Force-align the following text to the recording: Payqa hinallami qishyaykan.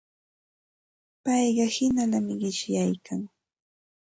Payqa 1.23 1.65
hinallami 1.75 2.33
qishyaykan. 2.41 3.21